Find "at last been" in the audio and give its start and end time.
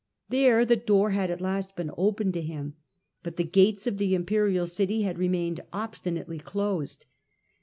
1.29-1.91